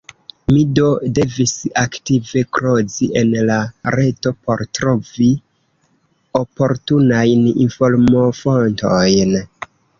Mi 0.51 0.61
do 0.77 0.85
devis 1.17 1.51
aktive 1.81 2.41
krozi 2.59 3.09
en 3.21 3.29
la 3.51 3.59
reto 3.97 4.33
por 4.49 4.65
trovi 4.79 5.29
oportunajn 6.43 7.47
informofontojn. 7.69 9.41